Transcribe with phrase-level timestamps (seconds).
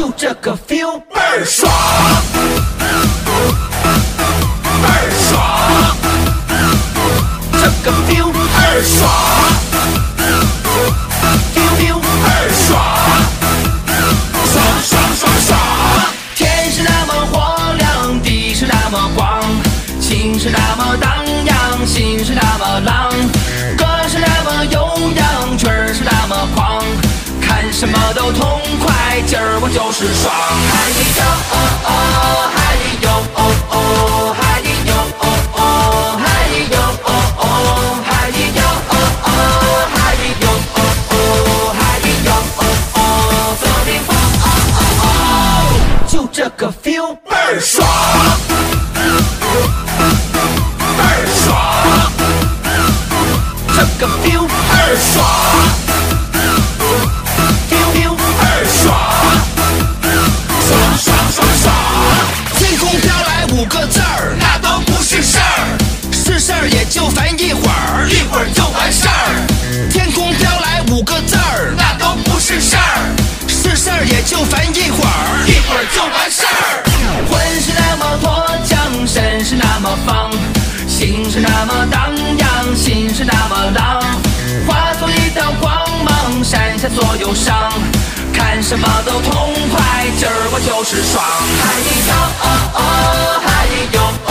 [0.00, 1.70] 就这个 feel 倍儿爽，
[4.82, 5.94] 倍儿爽，
[7.52, 9.09] 这个 feel 倍儿爽。
[27.72, 30.30] 什么都痛快，今儿我就是爽。
[30.70, 31.54] 嗨哟哦
[31.86, 31.88] 哦，
[32.54, 32.58] 嗨
[33.00, 33.38] 哟哦
[33.70, 33.74] 哦，
[34.36, 34.40] 嗨
[34.84, 35.24] 哟哦
[35.56, 35.58] 哦，
[36.20, 36.24] 嗨
[36.68, 37.42] 哟哦哦，
[38.04, 38.08] 嗨
[38.52, 38.60] 哟
[38.90, 38.92] 哦
[39.24, 39.26] 哦，
[39.94, 39.98] 嗨
[40.42, 40.78] 哟哦
[41.10, 41.14] 哦，
[41.78, 41.80] 嗨
[42.26, 42.60] 哟哦
[42.94, 42.98] 哦，
[43.60, 44.10] 走你吧
[44.42, 45.08] 哦哦哦，
[46.06, 47.86] 就这个 feel 倍儿爽，
[50.98, 51.48] 倍儿爽，
[53.74, 55.18] 这个 feel 倍儿爽。
[74.30, 76.84] 就烦一会儿，一会儿就完事儿。
[77.28, 80.30] 魂是那么脱缰，身是那么放，
[80.86, 84.00] 心是那么荡漾，心是那么浪，
[84.68, 87.72] 化作一道光芒，闪下所有伤。
[88.32, 91.24] 看什么都痛快，今儿我就是爽。
[91.58, 91.74] 嗨
[92.06, 92.46] 哟哦
[92.78, 94.30] 哦，嗨哟哦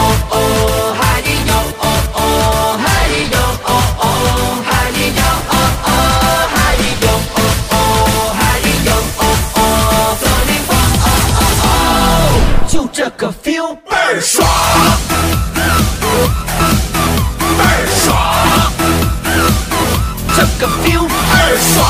[20.60, 21.88] 个 feel 倍儿爽。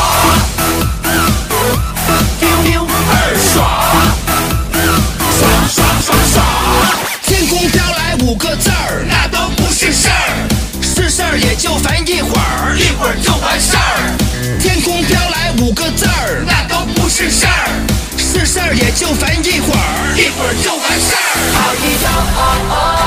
[2.38, 3.58] feel feel 倍儿爽，
[5.36, 6.46] 爽爽爽爽！
[7.24, 10.46] 天空飘来五个字儿，那都不是事儿，
[10.82, 14.14] 是事儿也就烦一会儿，一会儿就完事儿。
[14.60, 17.68] 天空飘来五个字儿，那都不是事儿，
[18.16, 21.18] 是事儿也就烦一会儿，一会儿就完事儿。
[21.58, 22.06] 嗨哟
[22.38, 22.99] 哦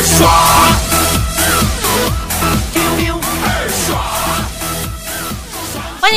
[0.00, 0.61] Side.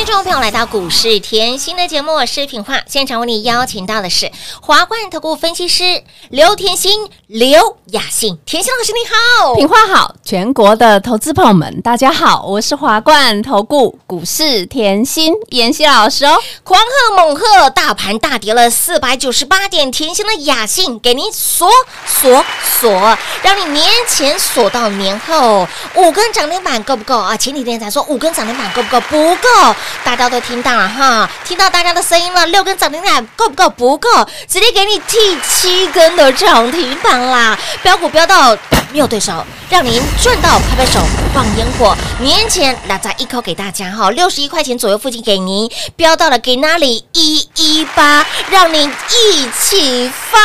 [0.06, 2.80] 欢迎众朋友来到股市甜心的节目，我是品化。
[2.86, 4.30] 现场为你邀请到的是
[4.62, 8.38] 华冠投顾分析师刘甜心、刘雅信。
[8.46, 16.38] 甜心老师你好，品化好，全国的投资朋友们，大家好，我是华冠投顾股市甜心妍希老师哦。
[16.62, 21.68] 狂贺猛贺，大盘大跌了四百九十八点，甜心的雅信给您锁
[22.06, 25.66] 锁锁，让你年前锁到年后，
[25.96, 27.36] 五根涨停板够不够啊？
[27.36, 29.00] 前几天才说五根涨停板够不够？
[29.08, 33.70] 不够，大家都听到了哈，听到大家的声音了，六根涨停板够不够？
[33.70, 34.08] 不够，
[34.48, 38.56] 直接给你第七根的涨停板啦，标股飙到
[38.92, 41.00] 没有对手，让您赚到拍拍手
[41.32, 41.96] 放烟火。
[42.20, 47.04] 年前拉扎一口给大家哈，六十一块钱左右附近给您，飙到了给哪里？
[47.12, 50.38] 一一八，让您一起发。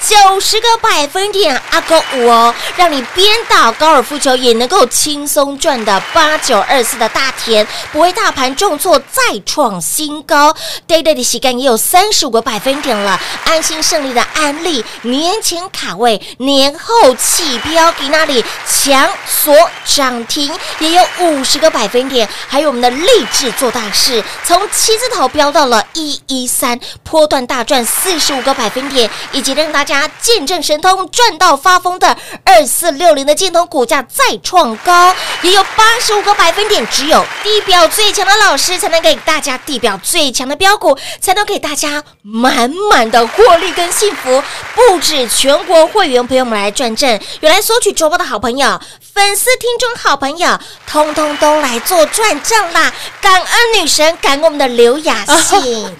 [0.00, 8.79] 九十个百分点阿勾五哦，让你边打高尔夫球也能够轻松赚的八九二四的大田，不会大盘重。
[8.80, 10.52] 错，再创新高
[10.88, 13.20] ，day day 的洗干也有三十五个百分点了。
[13.44, 19.54] 安心胜利的安利，年前卡位，年后起标，给那里强锁
[19.84, 44.42] 涨停也有五十个百分点，还有我们的励志做大事，从七字头飙到了一一三，波段大赚四十五个百分点，以及让大家见证神通赚到发疯的二四六零的建通股价再创高，也有八十五个百分点，只有地表最强的老师才能给大家地表最强的标股，才能给大家满满的获利跟幸福，
[44.74, 48.80] 不止全国会员朋友们来转正，有来索取周报的好朋友。
[49.12, 52.92] 粉丝、听众、好朋友，通通都来做转正啦！
[53.20, 55.96] 感恩女神，感恩我们的刘雅信。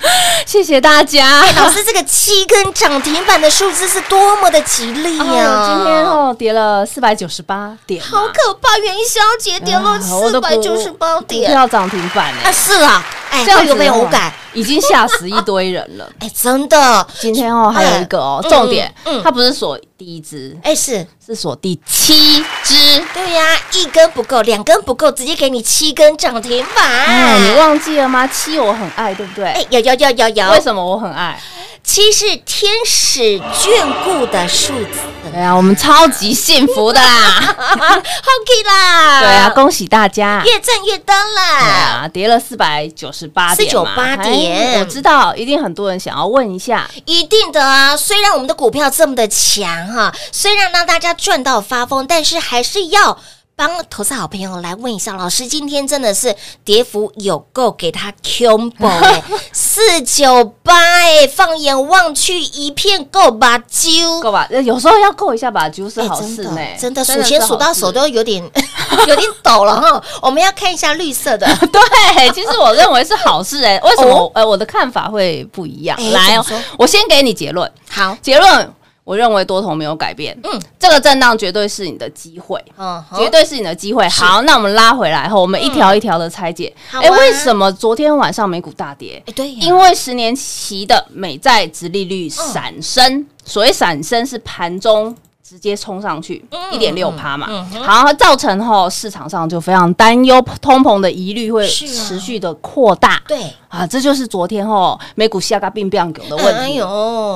[0.47, 1.41] 谢谢大家。
[1.41, 8.79] 哎，老师，这个七根涨停板的数字是多么的吉利呀、哦，今天哦跌了四百九十八点，好可怕！
[8.79, 12.53] 元宵节跌落啊我的股四百九十八股点要涨停板啊！
[12.61, 14.33] 哎，是啊，哎，这样有没有感？
[14.53, 16.11] 已经吓死一堆人了。
[16.21, 23.05] 哎，真的，今天哦还有一个哦嗯重点嗯嗯，它不是锁第一只，哎，是是锁第七只。
[23.13, 23.45] 对呀，
[23.75, 26.91] 一根不够，两根不够，直接给你七根涨停板。
[27.05, 28.27] 哎，你忘记了吗？
[28.27, 29.45] 七我很爱，对不对？
[29.45, 31.39] 哎，有有有有有，为什么我很爱？
[31.83, 35.01] 七是天使眷顾的数字。
[35.33, 40.43] 对啊，我们超级幸福的 啦！OK 啦，对啊，恭喜大家！
[40.45, 41.59] 越挣越多对啦。
[42.03, 53.19] 啊，跌了四百九十八点嘛，498点哎我知道，一定很多人想要问一下，一定的啊，虽然我们的股票这么的强哈，虽然让大家赚到发疯，但是还是要
[53.57, 56.35] 帮投资好朋友来问一下，老师今天真的是
[56.65, 59.23] 跌幅有够给他 combo 哎，
[59.53, 64.21] 四九八哎，放眼望去一片够吧揪。
[64.23, 64.47] 够吧？
[64.51, 68.43] 呃有时候要够一下吧，就是哎好事呢，真的，真的数钱数到手都有点
[69.07, 70.03] 有点抖了哈。
[70.23, 74.15] 我们要看一下绿色的，对，其实我认为是好事哎、为什么？
[74.15, 75.99] 哦呃，我的看法会不一样。
[76.01, 76.43] 哎来
[76.79, 77.71] 我先给你结论。
[77.91, 78.73] 好，结论，
[79.11, 80.39] 我认为多头没有改变。
[80.45, 82.65] 嗯嗯，这个震荡绝对是你的机会。
[82.79, 84.09] 嗯，绝对是你的机会。
[84.09, 86.73] 好，那我们拉回来后，我们一条一条的拆解。
[86.93, 89.21] 哎、为什么昨天晚上美股大跌？
[89.27, 95.13] 哎，对呀，因为十年期的美债殖利率闪升，所谓闪升是盘中。
[95.51, 97.49] 直接冲上去一点六趴嘛，
[97.83, 106.87] 好，造成后市场上就非常担忧通膨的疑虑会持续的扩大，对，啊，这就是昨天后美股下个并变狗的问题，哎呦，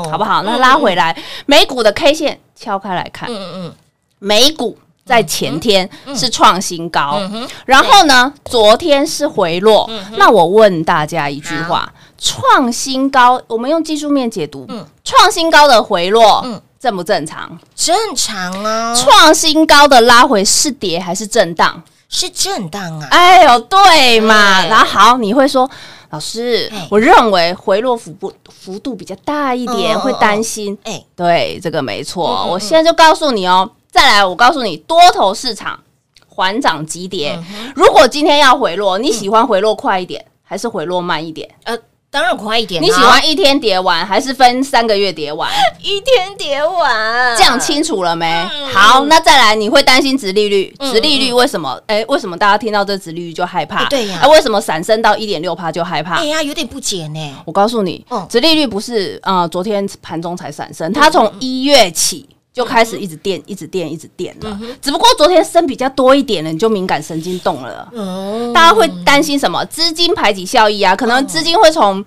[0.08, 0.44] 好不好？
[0.44, 1.16] 那拉回来，
[1.46, 3.74] 美股的 K 线敲开来看，嗯嗯
[4.20, 9.90] 美股在前天是创新高，嗯然后呢，昨天是回落。
[10.16, 17.58] 那我问大家一句话：创新高，我们用技术面解读嗯，创新高的回落嗯正不正常？
[17.74, 21.82] 正常啊，创新高的拉回是跌还是震荡？
[22.10, 24.60] 是震荡啊，哎呦，对嘛？
[24.60, 25.68] 哎然后好，你会说。
[26.10, 30.76] 老师哎，我认为回落幅度幅度比较大一点，会担心。
[30.84, 32.28] 哎，对，这个没错。
[32.28, 35.80] 嗯嗯嗯我现在就告诉你哦，再来，我告诉你，多头市场
[36.28, 37.36] 缓涨急跌。
[37.36, 41.50] 嗯如果今天要回落，你喜欢回落快一点，还是回落慢一点？
[41.64, 41.76] 呃，
[42.14, 45.50] 当然快一点啊，你喜欢一天叠完，还是分三个月叠完？
[45.82, 48.24] 一天叠完，这样清楚了没？
[48.54, 50.72] 嗯好，那再来，你会担心殖利率？
[50.78, 51.76] 嗯殖利率为什么？
[51.88, 53.86] 哎，为什么大家听到这殖利率就害怕哎？
[53.90, 56.26] 对呀啊，为什么闪升到一点六趴就害怕哎？
[56.26, 62.28] 呀，有点不解呢，我告诉你嗯，殖利率不是呃昨天盘中才闪升，它从一月起。
[62.54, 64.60] 就开始一直垫，一直垫，一直垫了。
[64.80, 67.90] 只不过昨天升比较多一点了，你就敏感神经动了。
[67.92, 69.64] 嗯，大家会担心什么？
[69.64, 72.02] 资金排挤效益啊，可能资金会从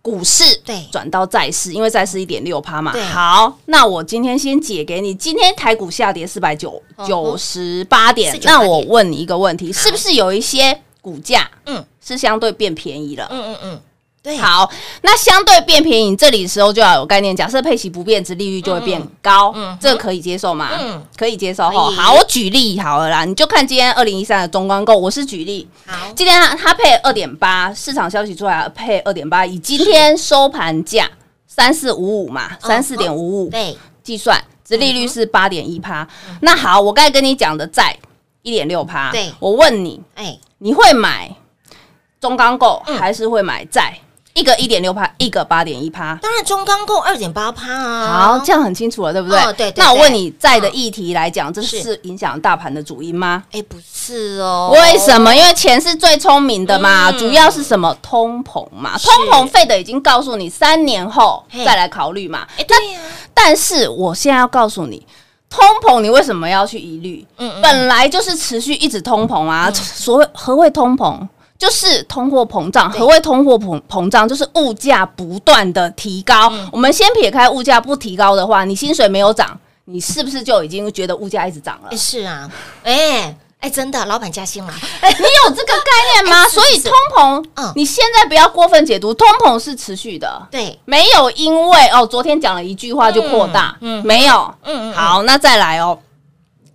[0.00, 3.02] 股市对转到债市，因为债市一点六趴嘛对。
[3.06, 5.12] 好，那我今天先解给你。
[5.12, 13.26] 今天台股下跌四百九嗯九十八点那我问你一个问题，是不是有一些股价嗯是相对变便宜了？
[13.32, 13.80] 嗯嗯嗯，
[14.22, 14.70] 对，好，
[15.02, 17.34] 那相对变便宜，这里时候就要有概念。
[17.34, 20.68] 假设配息不变，值利率就会变高，嗯嗯这个可以接受吗？
[20.78, 21.04] 嗯。
[21.16, 21.90] 可以接受哈。
[21.90, 31.10] 好，我举例好了啦，你就看今天二零一三的中光购，我是举例，好，今天它它配二点八，市场消息出来配二点八，以今天收盘价
[31.48, 36.06] 三四五五嘛，三四点五五对，计算，值利率是八点一趴。
[36.42, 37.98] 那好，我刚才跟你讲的债
[38.42, 39.32] 一点六趴，对。
[39.40, 41.28] 我问你，哎，你会买
[42.20, 42.96] 中钢构嗯。
[42.96, 43.98] 还是会买债？
[44.34, 46.18] 一个一点六趴，一个八点一趴。
[46.22, 49.38] 当然中钢够二点八趴啊，好，这样很清楚了，对不对？
[49.38, 53.44] 哦对对对那我问你，在的议题来讲，这是是影响大盘的主因吗？
[53.52, 55.34] 哎，不是哦，为什么？
[55.34, 57.94] 因为钱是最聪明的嘛，嗯主要是什么？
[58.00, 62.46] 通膨嘛，通膨费的已经告诉你，三年后再来考虑嘛。
[62.56, 63.00] 哎，对呀，
[63.34, 65.06] 但是我现在要告诉你，
[65.50, 67.26] 通膨你为什么要去疑虑？
[67.36, 69.70] 嗯嗯本来就是持续一直通膨啊。
[69.72, 71.28] 所谓何谓通膨？
[71.62, 72.90] 就是通货膨胀。
[72.90, 74.28] 何谓通货膨膨胀？
[74.28, 76.48] 就是物价不断的提高。
[76.50, 81.96] 嗯我们先撇开物价不提高的话，你薪水没有涨，你是不是就已经觉得物价一直涨了哎，？
[81.96, 82.50] 是啊，
[82.82, 85.08] 哎哎，真的，老板加薪了，你
[85.46, 86.48] 有这个概念吗？
[86.48, 90.44] 所以通膨，嗯你现在不要过分解读，通膨是持续的。
[90.50, 95.96] 对，没有因为哦，昨天讲了一句话就扩大，嗯嗯没有，嗯嗯好，那再来哦，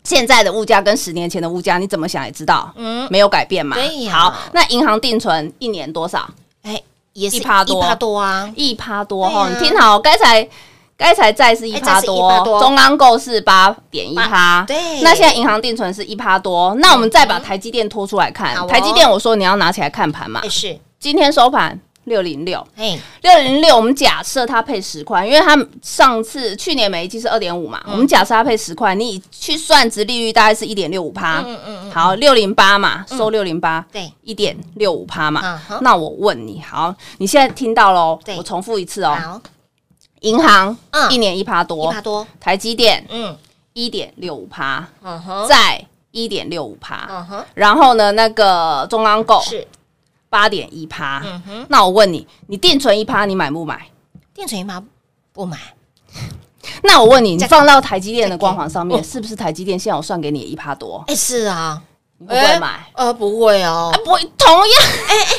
[0.07, 3.75] 现在的物价跟十年前的物价，你怎么想也知道，嗯，没有改变嘛。
[4.09, 6.25] 好，那银行定存一年多少？
[6.61, 7.77] 哎，也是一趴多。
[7.77, 10.47] 一趴多啊，一趴多哈，你听好，该才
[10.95, 15.01] 该才债是一趴多，中央购是八点一趴，对。
[15.01, 18.65] 那现在银行定存是一趴多，那我们再把台积电拖出来看。
[18.65, 20.39] 台积电我说你要拿起来看盘嘛。
[20.41, 22.65] 哎，是，今天收盘六零六。
[22.75, 31.39] 哎，六零六，我们假设它配十块，因为它上次去年每一季是二点五嘛，我们假设它配十块，你去算值利率大概是一点六五趴。
[31.45, 35.61] 嗯嗯嗯，好，六零八嘛，收六零八，对，一点六五趴嘛。
[35.69, 35.79] 嗯。
[35.81, 38.35] 那我问你，好，你现在听到喽对？
[38.35, 39.41] 我重复一次哦，好，
[40.21, 41.11] 银行嗯。
[41.11, 43.37] 一年一趴多一多趴，多，台积电嗯。
[43.73, 49.67] 一点六五趴，嗯哼，在一点六五趴，嗯哼，然后呢，那个中钢构是，
[50.29, 51.21] 八点一趴。
[51.25, 53.87] 嗯哼，那我问你，你定存一趴，你买不买？
[54.33, 54.83] 电存一趴
[55.33, 55.57] 不买，
[56.83, 61.03] 那我问你，你放到台积电的光环上哦面，是不是台积电现在我算给你一趴多？
[61.07, 61.81] 哎，是啊，
[62.25, 62.79] 不会买？
[62.95, 63.91] 呃，不会哦。
[63.93, 64.67] 啊，，不会，同样，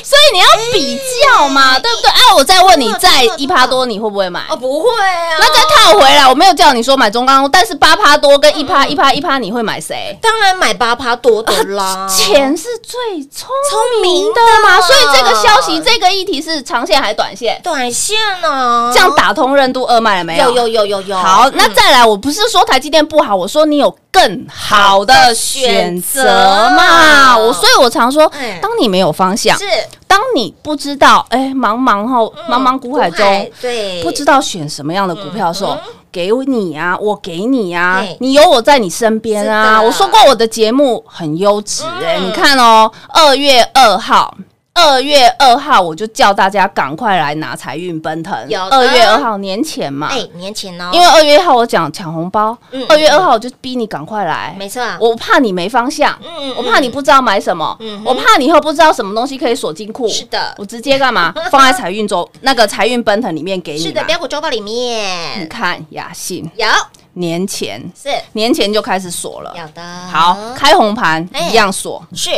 [0.01, 0.97] 所以你要比
[1.37, 2.09] 较嘛，对不对？
[2.09, 4.45] 啊，我再问你，真的再一趴多，你会不会买？
[4.49, 10.17] 哦，不会啊，那再套回来，我没有叫你说买中钢，但是八趴多跟一趴一趴一趴，你会买谁？
[10.21, 14.81] 当然买八趴多的啦，钱是最聪聪明明的嘛，的。
[14.83, 17.59] 所以这个消息，这个议题是长线还是短线？
[17.61, 20.49] 短线呢，这样打通任督二脉了没有？
[20.51, 27.37] 有有有有有，好，那嗯再来，我不是说台积电不好，我说你有更好的选择嘛。
[27.37, 29.65] 我所以，我常说嗯，当你没有方向，是
[30.07, 35.79] 当你不知道，哎，茫茫后茫茫股海中，对，不知道选什么样的股票的时候嗯，
[36.11, 39.81] 给你啊，我给你啊，你有我在你身边啊。
[39.81, 44.35] 我说过我的节目很优质哎，嗯你看哦，二月二号。
[44.79, 48.33] 二月二号，我就叫大家赶快来拿财运奔腾。
[48.47, 54.55] 有二月二号年前嘛，哎，年前哦，因为二月一号我讲抢红包嗯，二月二号我就逼你赶快来。
[54.57, 54.81] 没错。
[54.81, 60.07] 啊，我怕你没方向，嗯我怕你不知道买什么嗯，我怕你以后不知道什么东西可以锁金库。
[60.07, 60.55] 是的。
[60.57, 61.33] 我直接干嘛？
[61.51, 63.79] 放在财运周那个财运奔腾里面给你。
[63.79, 65.41] 是的，标股周报里面。
[65.41, 66.65] 你看雅信有。
[67.13, 68.09] 年前是。
[68.33, 71.49] 年前就开始锁了，有的，好开红盘哎。
[71.49, 72.01] 一样锁。
[72.13, 72.29] 是，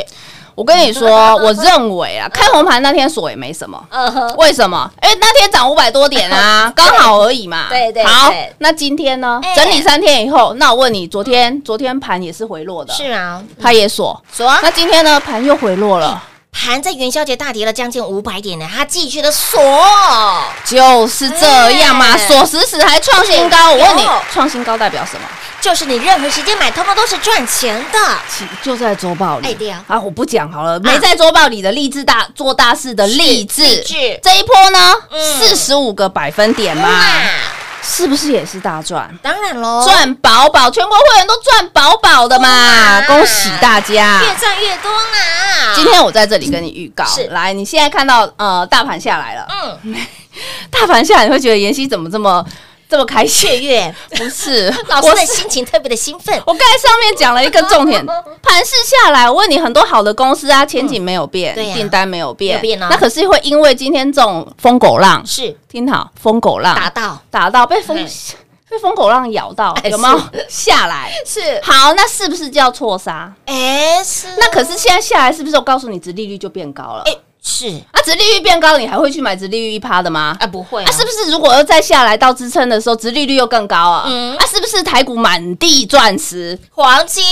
[0.62, 1.10] 我跟你说，
[1.41, 3.84] 我认为啊，开红盘那天锁也没什么。
[4.38, 4.88] 为什么？
[5.01, 7.65] 因为那天涨五百多点啊， 刚好而已嘛。
[7.68, 9.56] 对对好，那今天呢哎？
[9.56, 14.22] 整理三天以后，那我问你，昨天昨天盘也是回落的，是啊，它也锁。
[14.32, 15.20] 锁啊那今天呢？
[15.20, 19.60] 盘又回落了，盘在元宵节大跌了将近五百点呢，它继续的锁，
[20.65, 22.27] 就是这样嘛，哎。
[22.27, 23.72] 锁死死还创新高。
[23.72, 25.22] 我问你有，创新高代表什么？
[25.62, 28.00] 就是你任何时间买，通通都是赚钱的。
[28.62, 29.48] 就在周报里。
[29.48, 33.84] 哎对啊啊，我不讲好了，没在周报里的励志大做大事的励志，
[34.22, 35.39] 这一波呢，嗯。
[35.39, 36.96] 四十五个百分点嘛，哇，
[37.81, 39.09] 是不是也是大赚？
[39.21, 44.21] 当然喽，赚饱饱，全国会员都赚饱饱的嘛，恭喜大家！
[44.21, 45.73] 越赚越多啦。
[45.75, 49.47] 今天我在这里跟你预告是，来，你现在看到呃大盘下来了，
[49.83, 49.95] 嗯，
[50.69, 52.45] 大盘下来你会觉得妍希怎么这么
[52.91, 53.50] 这么开心？
[53.50, 56.38] 雀跃，不是，老师的心情特别的兴奋。
[56.45, 58.05] 我刚才上面讲了一个重点，
[58.43, 65.55] 盘势下来，我问你，很多好的公司啊，前景没有变，订单没有变，那可是会因为今天这种疯狗浪，是。
[65.69, 67.95] 听好，疯狗浪打到，打到被疯
[68.69, 70.21] 被疯狗浪咬到， 哎有没有？
[70.50, 71.13] 下来？
[71.25, 73.33] 是，好，那是不是叫错杀？
[73.45, 77.03] 哎，是，那可是现在下来，是不是我告诉你，殖利率就变高了？
[77.05, 80.38] 哎，是啊，殖利率变高，你还会去买殖利率一趴的吗？
[80.39, 84.03] 啊，不会啊，是不是如果要再下来到支撑的时候，殖利率又更高啊？
[84.07, 86.57] 嗯啊，是不是台股满地钻石？
[86.71, 87.24] 黄金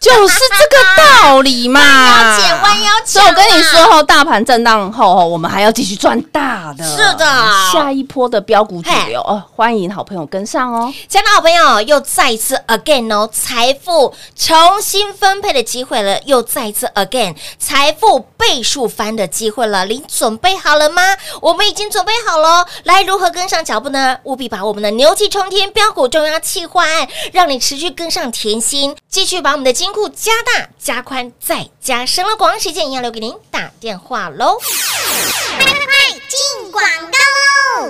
[0.00, 1.80] 就是这个道理嘛。
[1.80, 6.84] 弯腰捡弯腰捡啊所以我跟你说后，大盘震荡后哦，我们还要继续赚大的。
[6.84, 7.24] 是的
[7.72, 10.92] 下一波的标股主流哦，欢迎好朋友跟上哦。
[11.06, 19.84] 亲爱的好朋友，又再一次 again 哦，财富重新分配的机会了，又再一次 again 财富倍数翻的机会了。
[19.84, 21.02] 您准备好了吗？
[21.42, 22.66] 我们已经准备好了。
[22.84, 24.16] 来，如何跟上脚步呢？
[24.24, 32.36] 务必把我们的牛气冲天标股中央企划案，让你持续跟上甜心，继续把我们的金库加大、加宽、再加深了。
[32.36, 34.56] 广告时间一样留给您打电话喽。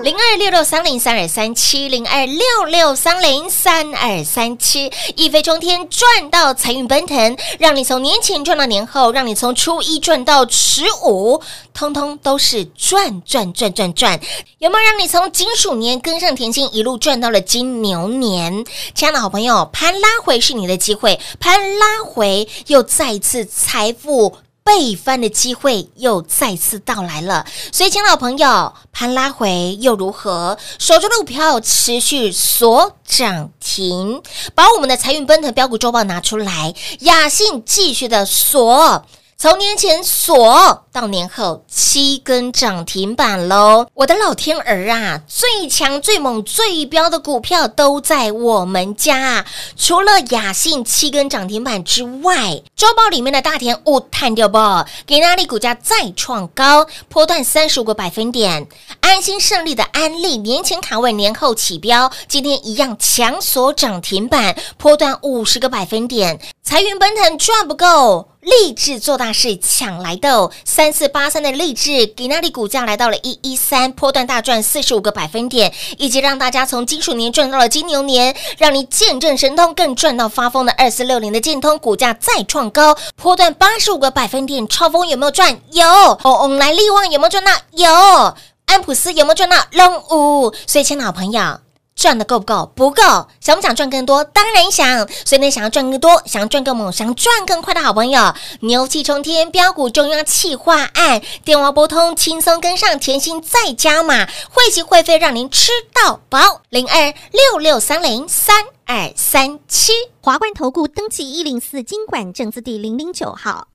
[0.02, 11.42] 零二六六三零三二三七，零二六六三零三二三七，一飞冲天赚到财运奔腾，让你从年前赚到年后，让你从初一赚到十五，
[11.74, 14.18] 通通都是赚赚赚赚赚。
[14.58, 18.64] 有没有让你从金鼠年跟上甜心，一路赚到了金牛年？
[18.94, 24.38] 亲爱的好朋友，盘拉回是你的机会，盘拉回又再次财富。
[24.62, 30.56] 倍翻的机会又再次到来了，所以，请老朋友，盘拉回又如何？
[30.78, 34.22] 手中的股票持续锁涨停，
[34.54, 39.04] 把我们的财运奔腾标股周报拿出来，雅信继续的锁。
[39.42, 43.86] 从年前锁到年后七根涨停板喽！
[43.94, 49.46] 我的老天儿啊，最强、最猛、最标的股票都在我们家。
[49.78, 54.58] 除了雅信七根涨停板之外，周报里面的大田物探掉不？
[55.06, 58.68] 给那里股价再创高，波段三十五个百分点。
[59.00, 66.38] 安心胜利的安利年前卡位，年后起标，今天一样强锁涨停板，波段五十个百分点。
[66.62, 68.28] 财运奔腾赚不够。
[68.40, 85.60] 励志做大事抢来的三四八三的励志，给那里股价来到了一一三，波段大赚四十五个百分点，以及让大家从金属年赚到了金牛年，让你见证神通，更赚到发疯的二四六零的建通股价再创高，波段八十五个百分点，超风有没有赚？
[85.72, 87.52] 有，哦哦，来利旺有没有赚到？
[87.72, 89.58] 有，安普斯有没有赚到？
[89.72, 91.58] 龙五，所以亲老朋友。
[92.00, 92.72] 赚的够不够？
[92.74, 93.02] 不够，
[93.42, 94.24] 想不想赚更多？
[94.24, 95.06] 当然想。
[95.26, 106.62] 所以呢，想要赚更多，想要赚更猛，想赚更快的好朋友，牛气冲天，标股中央企划案，电话拨通，轻松跟上，甜心再加码，汇集会费让您吃到饱。
[106.70, 109.92] 零二六六三零三二三七，
[110.22, 113.68] 华冠投顾登记一零四经管证字第零零九号，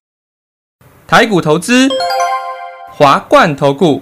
[1.07, 1.87] 台股投资，
[2.91, 4.01] 华冠投顾。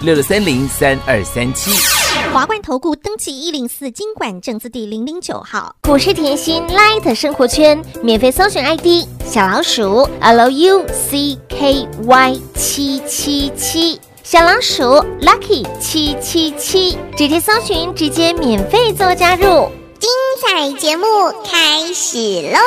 [0.00, 1.72] 六六三零三二三七。
[2.32, 10.86] 华冠投顾登记一零四经管证字第零零九号，股市甜心 Light 生活圈免费搜寻 ID 小老鼠 Lucky
[12.54, 14.84] 七七七，小老鼠
[15.20, 19.68] Lucky 七七七，直接搜寻，直接免费做加入。
[19.98, 20.08] 精
[20.40, 21.06] 彩节目
[21.44, 22.58] 开始喽！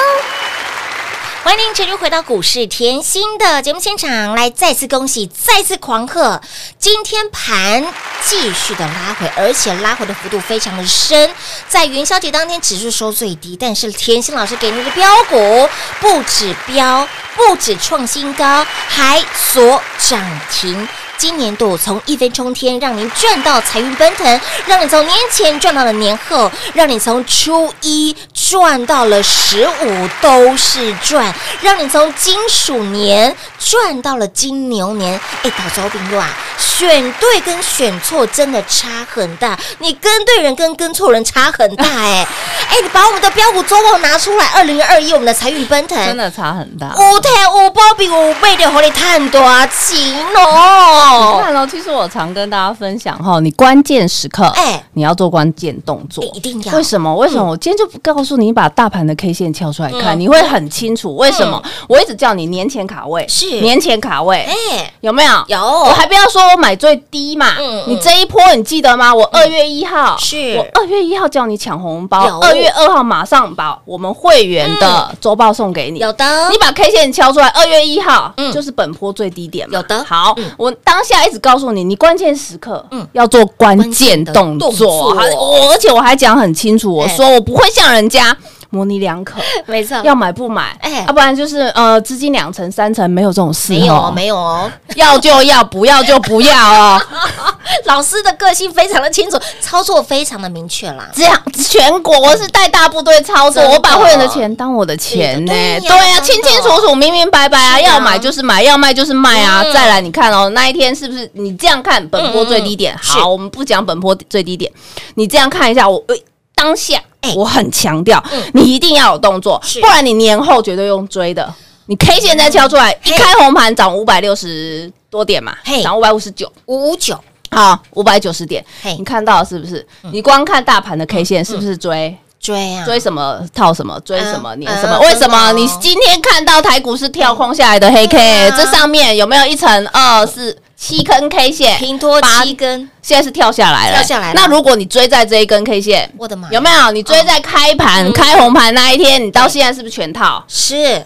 [1.43, 6.39] 欢迎您持续回到股市甜心的节目现场，来再次恭喜，再次狂贺！
[6.77, 7.83] 今天盘
[8.23, 11.31] 继续的拉回，而且拉回的幅度非常的深。
[11.67, 15.67] 在元宵节当天，指数收最低，但是甜心老师给您的标股
[15.99, 20.87] 不止标，不止创新高，还锁涨停。
[21.17, 31.30] 今年度从一飞冲天，让您赚到财运奔腾，让你从年前赚到了年后，让你从初一赚到了十五，都是赚，
[31.61, 35.19] 让你从金鼠年赚到了金牛年。
[35.43, 41.83] 哎，打招兵啊，选对跟选错真的差很大，你跟对人跟跟错人差很大。
[41.85, 42.25] 哎，
[42.69, 46.87] 哎，你把我们的标股周报拿出来，二零二一我们的财运奔腾真的差很大。
[46.95, 49.97] 五天五包比五倍的火力探多钱
[50.35, 51.35] 哦！
[51.37, 57.13] 你看哦，其实我常跟大家分享哈，你关键时刻，哎你要做关键动作，一定要为什么？
[57.15, 57.43] 为什么？
[57.51, 61.61] 我今天就不告诉你，你把大盘的 K 线敲出来看，嗯你会很清楚为什么。
[61.87, 63.61] 我一直叫你年前卡位，是。
[63.61, 65.31] 年前卡位，哎，有没有？
[65.47, 65.59] 有。
[65.59, 67.83] 我还不要说我买最低嘛，嗯嗯。
[67.87, 69.13] 你这一波你记得吗？
[69.13, 70.55] 我二月一号是。
[70.57, 78.51] 我二月一号叫你抢红包，二月二号马上把我们会员的周报送给你，有的，你把 K 线敲出来，二月一号，嗯。
[78.51, 79.77] 就是本波最低点嘛。
[79.77, 80.03] 有的。
[80.03, 80.51] 好，嗯。
[80.57, 85.13] 我当下一直告诉你，你关键时刻，要做关键动作。
[85.13, 87.11] 我而且我还讲很清楚，我哎。
[87.15, 88.35] 说我不会像人家。
[88.71, 91.05] 模棱两可， 没错，要买不买，哎。
[91.07, 94.71] 要不然就是呃资金两成三成，没有这种事没有没有哦。
[94.95, 97.01] 要就要，不要就不要哦。
[97.85, 101.09] 老师的个性非常的清楚，操作非常的明确啦。
[101.13, 106.19] 这样全国我是带大部队操作，我把会员的钱当我的钱呢、对呀。
[106.21, 109.61] 清清楚楚、明明白白啊，要买就是买，要卖就是卖啊。
[109.63, 109.73] 嗯。
[109.73, 112.93] 再来，你看哦，那一天是不是你这样看本波最低点？
[112.93, 114.71] 嗯嗯好，我们不讲本波最低点，
[115.15, 116.15] 你这样看一下，我呃
[116.55, 117.33] 当下哎。
[117.35, 121.53] 我很强调嗯，你一定要有动作是，不然你年后绝对用追的。
[121.87, 123.17] 你 K 线再敲出来，一嘿。
[123.17, 126.49] 开红盘涨五百六十多点嘛嘿，涨五百五十九。
[126.67, 128.63] 五五九，好，五百九十点，
[128.97, 129.85] 你看到是不是？
[130.11, 132.15] 你光看大盘的 K 线是不是追？
[132.39, 133.39] 追啊，追什么？
[133.53, 134.95] 套什么，追什么嗯年什么？
[134.95, 135.51] 嗯为什么？
[135.53, 138.51] 你今天看到台股是跳空下来的黑 K？
[138.57, 141.77] 这上面有没有一层二四七根 K 线？
[141.77, 146.89] 平拖八七根，现在是跳下来了，跳下来了那如果你追在这一根 K 线，我的妈，有没有？
[146.89, 150.43] 你追在开盘嗯开红盘那一天，你到现在是不是全套？
[150.47, 151.05] 是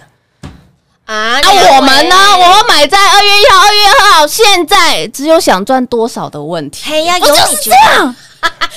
[1.03, 1.41] 啊？
[1.41, 2.15] 那我们呢？
[2.37, 6.89] 我们买在二月一号、二月二号，现在只有想赚多少的问题。
[6.89, 8.15] 嘿呀，有你这样，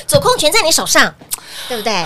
[0.08, 1.14] 主控权在你手上，
[1.68, 2.04] 对不对？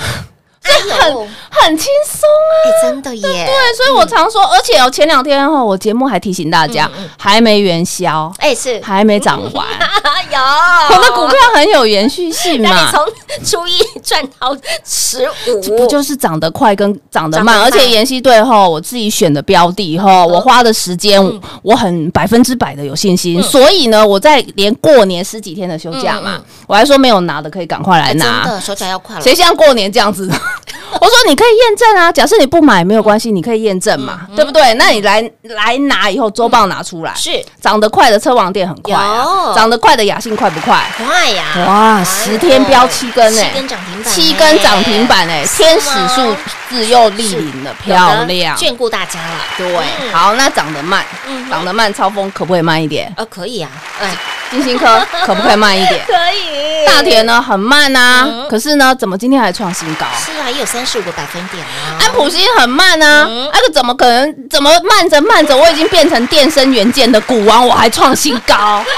[0.62, 2.54] 哎呦，很很轻松啊。
[2.64, 8.80] 哎，真的耶，对，所以我常说，而且哦，前两天哈，我节目还提醒大家，还没元宵，哎是。
[8.82, 9.66] 还没涨完，
[10.30, 10.96] 有。
[10.96, 12.90] 我的股票很有延续性嘛。
[12.90, 13.04] 从
[13.44, 21.20] 初一赚到十五，不就是涨得快跟涨得慢，得慢而且妍希对后我自己选的标的后，我花的时间
[21.62, 30.30] 我很百分之百的有信心，所以呢，我在连过年十几天的休假嘛，我还说没有拿的可以赶快来拿，的手脚要快了，谁像过年这样子？
[31.00, 34.74] 我说你可以验证啊，假设你不买没有关系，你可以验证嘛，对不对？
[34.74, 40.84] 那你来来拿以后，周报拿出来，是涨得快的车王店很快啊有，涨得快的雅信快不快？
[40.98, 41.44] 快呀！
[41.66, 46.36] 哇，哎十天飙七根七哎，根涨停板，七根涨停板哎，天使吗数
[46.68, 48.56] 字又莅临了，漂亮。
[48.56, 49.40] 眷顾大家了。
[49.56, 49.66] 对，
[50.02, 53.12] 嗯好，那涨得慢嗯，哼涨得慢，超风可不可以慢一点？
[53.16, 54.14] 呃，可以啊，哎，
[54.50, 56.04] 金星科 可不可以慢一点？
[56.06, 60.06] 可以大田呢很慢啊嗯，可是呢，怎么今天还创新高？
[60.18, 61.96] 是啊，也有三十五个百分点啊。
[62.00, 64.48] 安普新很慢啊，嗯那个怎么可能？
[64.50, 68.84] 怎么慢着慢着，我已经变成电声元件的股王，我还创新高？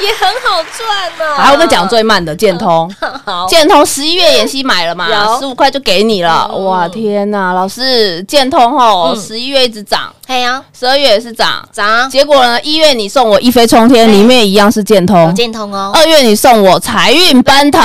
[0.00, 1.36] 也很好赚呢。
[1.36, 2.90] 还有我跟你讲最慢的建通，
[3.48, 5.06] 建通十一月妍希买了嘛，
[5.38, 6.48] 十五块就给你了。
[6.50, 15.34] 嗯哇天呐，老师建通哦，嗯十一月一直涨，嘿呀，十二月也是涨，涨结果呢，一月你送我一飞冲天，里面一样是建有通。
[15.34, 17.82] 建通哦，二月你送我财运奔腾，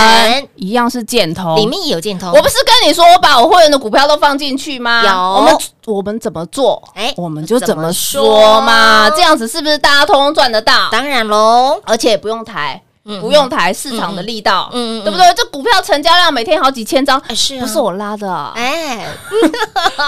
[0.56, 1.58] 一样是建通。
[1.58, 2.32] 里面也有建通。
[2.32, 5.04] 我不是跟你说我把我会员的股票都放进去吗？
[5.06, 6.82] 有我们我们怎么做？
[6.96, 9.10] 哎我们就怎么说嘛。
[9.10, 10.90] 这样子是不是大家通通赚得到？
[10.92, 12.82] 当然喽，而且不用抬。
[13.10, 15.26] 嗯不用抬市场的力道，嗯对不对？
[15.36, 17.62] 这股票成交量每天好几千张，哎是啊。
[17.62, 19.08] 不是我拉的，哎，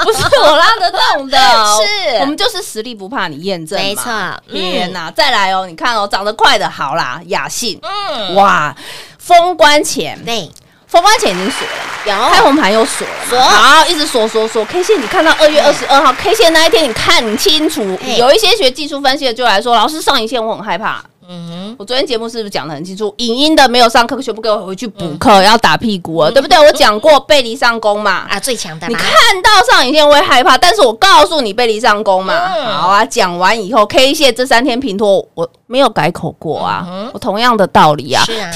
[0.03, 1.37] 不是我拉得动的，
[1.75, 2.17] 是。
[2.19, 4.03] 我们就是实力不怕你验证嘛，没错。
[4.49, 4.61] 嗯。
[4.71, 5.09] 天哪！
[5.11, 8.75] 再来哦，你看哦，涨得快的好啦，雅信，嗯，哇，
[9.17, 10.49] 封关前，对，
[10.87, 12.29] 封关前已经锁了。
[12.31, 13.39] 开红盘又锁了嘛，锁。
[13.39, 14.63] 好，一直锁锁锁。
[14.65, 17.81] K 线你看到二月二十二号 K 线那一天，你看清楚，
[18.17, 21.03] 有一些学技术分析的就来说，老师上影线我很害怕。
[21.34, 23.13] 嗯我昨天节目是不是讲的很清楚？
[23.17, 26.60] 影音的没有上课，全部给我回去补课，要打屁股了，对不对？
[26.60, 28.28] 我讲过背离上攻嘛。
[28.30, 29.10] 啊，最强的啦，你看
[29.41, 32.34] 到上影线会害怕，但是我告诉你背离上攻嘛。
[32.54, 38.24] 嗯好啊，讲完以后，K 线这三天平拖我没有改口过啊，嗯我同样的道理啊。
[38.26, 38.52] 天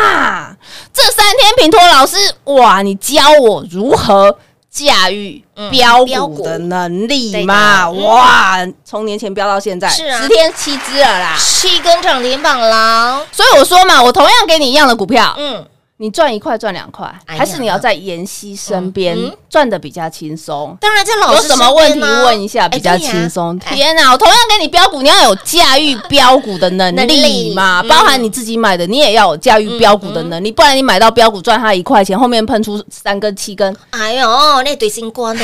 [0.00, 0.56] 哪！
[0.92, 4.34] 这三天平托老师，哇，你教我如何
[4.70, 5.70] 驾驭嗯。
[5.70, 6.44] 标标股股。
[6.44, 7.88] 的能力嘛？
[7.90, 11.36] 哇，从年前飙到现在，十天七只了啦。
[11.38, 15.66] 七根涨停板啦，所以我说嘛，我同样给你一样的股票，嗯，
[16.00, 19.18] 你赚一块赚两块，哎还是你要在妍希身边
[19.50, 20.76] 赚的比较轻松？
[20.80, 23.58] 当然这老有师什么问题问一下，哎比较轻松。
[23.64, 27.88] 哎天哪，我同样给你标股，你要有驾驭标股的能能力力嘛， 嗯。
[27.88, 35.42] 包含你自己买的，你也要有驾驭标股的能力，不然你买到标股赚它一块钱，后面喷出三根七根，哎呦，那对新冠呢，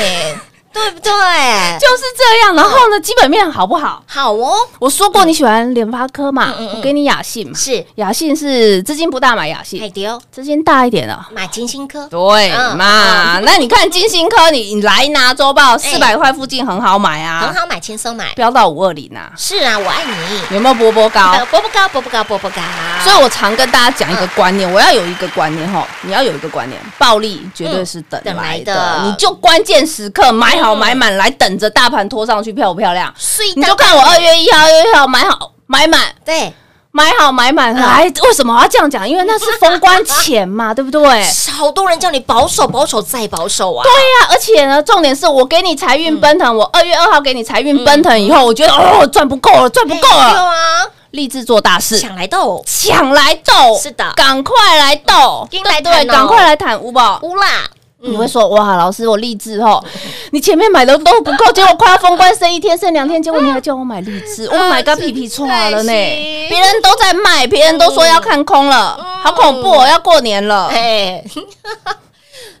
[0.75, 1.09] 对不对？
[1.79, 2.53] 就是这样。
[2.53, 4.03] 然后呢，基本面好不好？
[4.05, 11.17] 好哦，我说过你喜欢联发科嘛嗯嗯嗯，我给你雅信嘛，是雅信是资金不大买雅海信，丢资金大一点的。
[11.31, 13.39] 买金星科，对嗯嘛？
[13.43, 18.33] 那你看金星科，你你来拿周报，四百块附近很好买啊很啊，好买，轻松买。
[18.35, 20.55] 飙到五二零啊，是啊，我爱你。
[20.55, 21.31] 有没有波波高？
[21.49, 22.61] 波波高，波波高，波波高。
[23.01, 33.13] 所以我常跟大家讲一个观念，我要有一个观念哈，你要有一个观念，暴利绝对是等等来的你就关键时刻买好买满来等着大盘拖上去漂不漂亮？
[33.55, 36.51] 你就看我二月一号、二月一号买好买满，对，
[36.91, 39.07] 买好买满，来，为什么我要这样讲？
[39.07, 41.23] 因为那是封关前嘛， 对不对？
[41.51, 43.83] 好多人叫你保守、保守再保守啊！
[43.83, 50.55] 对呀、而且呢，重点是我给你财运奔腾，我二月二号给你财运奔腾以后，我觉得哦，赚不够了，赚不够对了，啊，
[51.11, 54.11] 立志做大事，抢来斗，抢来斗，是的。
[54.15, 57.19] 赶快来斗，对赶快来谈，五宝。
[57.21, 57.63] 乌啦，
[58.01, 59.83] 你会说哇，老师，我励志哦，
[60.31, 65.91] 你前面买的都不够，结果快要封关剩一天剩两天，结果你还叫我买励志， Oh my god，屁屁错了呢！
[65.91, 70.67] 心别人都在卖，别人都说要看空了，好恐怖哦，要过年了。
[70.67, 71.23] 哎。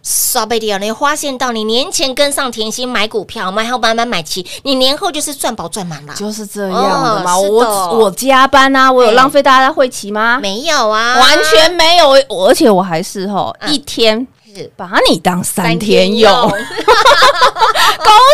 [0.07, 6.13] 刷贝蒂啊，你发现到你年前跟上甜心买股票，买好买买买齐，你年后就是赚饱赚满了。
[6.13, 7.47] 就是这样的嘛，哦的。
[7.47, 10.37] 我我加班啊，我有浪费大家的会期吗？
[10.39, 12.11] 没有啊，完全没有，
[12.45, 13.73] 而且我还是吼嗯。
[13.73, 16.57] 一天是把你当三天用， 恭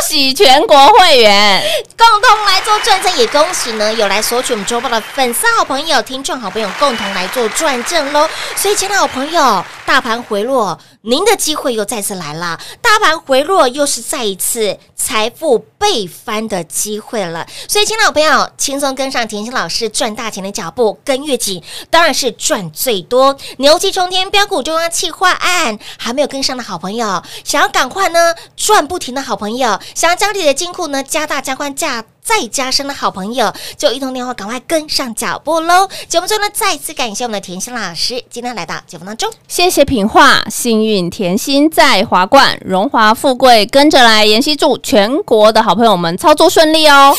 [0.07, 1.63] 喜全国会员！
[1.97, 8.29] 共同来做转正，也恭喜呢有来索取我们周报的粉丝好朋友、听众好朋友共同来做转正喽。
[8.55, 12.57] 所以，亲爱的好朋友，大盘回落，您的机会又再次来了。
[12.81, 17.45] 大盘回落又是再一次财富倍翻的机会了。
[17.67, 23.37] 所以，亲爱的好朋友，轻松跟上甜心老师赚大钱的脚步，跟越紧当然是赚最多。
[23.57, 32.05] 牛气冲天，标股中央企划案还没有跟上的好朋友，想要赶快呢赚不停的好朋友，想要将你的金库呢加大加宽加。
[32.23, 35.87] 再加深的好朋友，就一通电话，赶快跟上脚步喽！
[36.07, 39.31] 节目中呢，再次感谢我们的甜心老师，今天来到节目当中。
[39.47, 44.25] 谢谢品画，幸运甜心在华冠，荣华富贵跟着来。
[44.25, 47.13] 妍希祝全国的好朋友们操作顺利哦！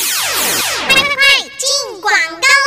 [0.86, 1.04] 快快
[1.58, 2.61] 进广告喽！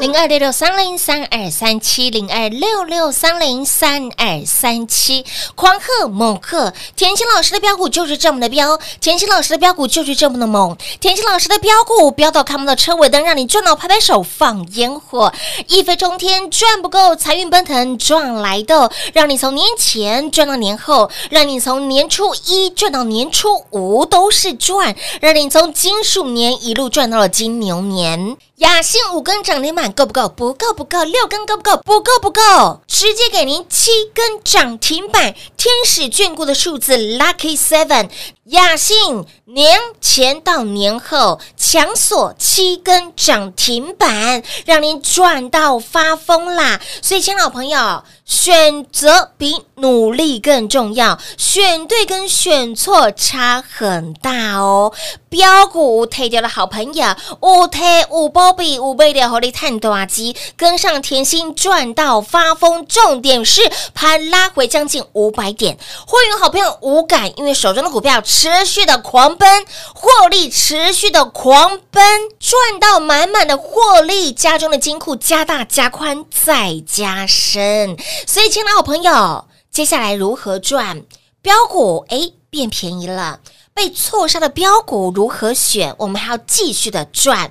[0.00, 6.72] 零二六六三零三二三七零二六六三零三二三七，狂贺猛贺！
[6.94, 15.32] 甜心老师的标股就是这么的标，甜心老师的标股就是这么的猛，甜心老师的标股标到看不到车尾灯，让你赚到拍拍手放烟火，
[15.68, 28.36] 一飞冲天赚不够，财运奔腾赚来的，让你从年前赚到年后，让你从年初一赚到年初五都是赚，让你从金鼠年一路赚到了金牛年。
[28.56, 30.28] 雅兴五根涨停板够不够？
[30.28, 31.76] 不够不够，六根够不够？
[31.78, 38.08] 不够不够，直接给您七根涨停板，天使眷顾的数字 Lucky Seven。
[38.46, 46.80] 雅信年前到年后强锁七根涨停板，让您赚到发疯啦！
[47.02, 54.92] 所以，亲爱的朋友，选择比努力更重要，选对跟选错差很大哦。
[55.28, 57.04] 标股退掉的好朋友，
[57.40, 62.86] 五退五波比五倍的火力探大机，跟上甜心赚到发疯。
[62.86, 63.60] 重点是
[63.92, 72.02] 盘拉回将近五百点，会员好朋友无感，因为手中的股票持续的狂奔，获利持续的狂奔，
[72.38, 77.96] 赚到满满的获利，家中的金库加大加宽再加深。
[78.26, 81.02] 所以，亲爱的好朋友，接下来如何赚？
[81.40, 83.40] 标股诶变便宜了，
[83.72, 85.94] 被错杀的标股如何选？
[85.96, 87.50] 我们还要继续的赚。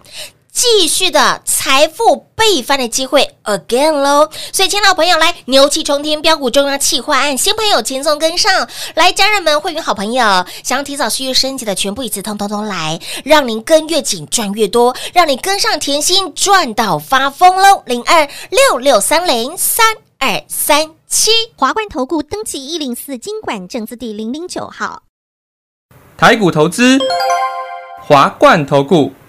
[0.55, 4.29] 继续的财富倍翻的机会 again 喽！
[4.53, 10.23] 所以，亲老朋友，来牛气冲天标股中央企划案，新朋友轻松跟上来，家人们、会员好朋友，
[10.63, 17.83] 想要提早续约升级的，全部一次通通通来，让您跟越紧赚越多，让你跟上甜心赚到发疯喽！
[17.85, 19.85] 零二六六三零三
[20.19, 21.31] 二三七。
[21.57, 25.03] 华冠投顾登记一零四经管证字第零零九号。
[26.17, 26.97] 台股投资，
[28.01, 29.11] 华冠投顾。